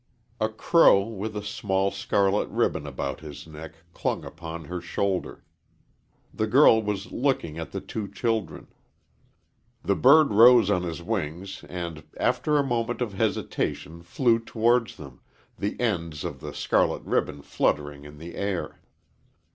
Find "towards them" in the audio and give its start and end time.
14.39-15.21